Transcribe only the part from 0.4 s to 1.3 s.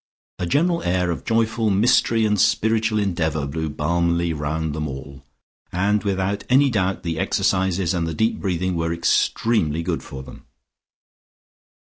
general air of